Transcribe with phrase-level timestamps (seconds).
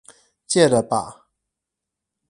[0.47, 1.27] 戒了吧